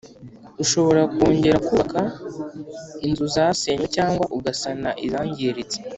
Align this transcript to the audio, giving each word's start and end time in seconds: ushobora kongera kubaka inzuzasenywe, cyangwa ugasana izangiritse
ushobora 0.63 1.01
kongera 1.15 1.57
kubaka 1.67 2.01
inzuzasenywe, 3.07 3.85
cyangwa 3.95 4.25
ugasana 4.37 4.89
izangiritse 5.05 5.77